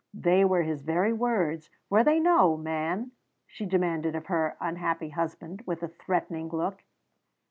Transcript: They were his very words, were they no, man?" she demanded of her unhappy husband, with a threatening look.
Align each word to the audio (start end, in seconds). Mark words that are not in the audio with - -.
They 0.15 0.43
were 0.43 0.63
his 0.63 0.81
very 0.81 1.13
words, 1.13 1.69
were 1.87 2.03
they 2.03 2.19
no, 2.19 2.57
man?" 2.57 3.11
she 3.45 3.67
demanded 3.67 4.15
of 4.15 4.25
her 4.25 4.57
unhappy 4.59 5.09
husband, 5.09 5.61
with 5.67 5.83
a 5.83 5.89
threatening 5.89 6.49
look. 6.49 6.83